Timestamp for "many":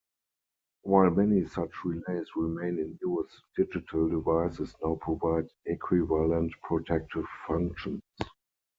1.11-1.45